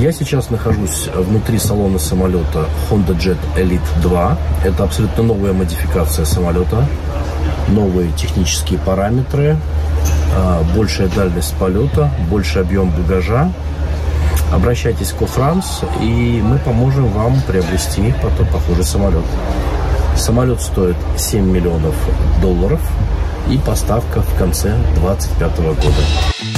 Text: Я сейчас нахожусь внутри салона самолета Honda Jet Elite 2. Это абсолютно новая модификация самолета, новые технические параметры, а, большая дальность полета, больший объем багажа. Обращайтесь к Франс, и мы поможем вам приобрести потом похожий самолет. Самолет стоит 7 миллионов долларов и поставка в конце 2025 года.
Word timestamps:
Я 0.00 0.12
сейчас 0.12 0.48
нахожусь 0.48 1.08
внутри 1.14 1.58
салона 1.58 1.98
самолета 1.98 2.64
Honda 2.88 3.14
Jet 3.14 3.36
Elite 3.54 4.00
2. 4.00 4.38
Это 4.64 4.84
абсолютно 4.84 5.22
новая 5.24 5.52
модификация 5.52 6.24
самолета, 6.24 6.86
новые 7.68 8.10
технические 8.12 8.78
параметры, 8.78 9.58
а, 10.34 10.62
большая 10.74 11.08
дальность 11.08 11.54
полета, 11.56 12.10
больший 12.30 12.62
объем 12.62 12.88
багажа. 12.88 13.52
Обращайтесь 14.50 15.12
к 15.12 15.26
Франс, 15.26 15.82
и 16.00 16.40
мы 16.42 16.56
поможем 16.56 17.08
вам 17.08 17.38
приобрести 17.46 18.14
потом 18.22 18.46
похожий 18.46 18.84
самолет. 18.84 19.24
Самолет 20.16 20.62
стоит 20.62 20.96
7 21.18 21.44
миллионов 21.44 21.94
долларов 22.40 22.80
и 23.50 23.58
поставка 23.58 24.22
в 24.22 24.38
конце 24.38 24.74
2025 24.94 25.58
года. 25.58 26.50